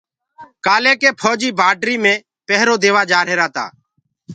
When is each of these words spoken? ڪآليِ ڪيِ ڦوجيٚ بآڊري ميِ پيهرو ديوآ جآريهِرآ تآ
ڪآليِ 0.65 0.93
ڪيِ 1.01 1.09
ڦوجيٚ 1.21 1.55
بآڊري 1.59 1.95
ميِ 2.03 2.13
پيهرو 2.47 2.75
ديوآ 2.83 3.01
جآريهِرآ 3.11 3.47
تآ 3.55 3.65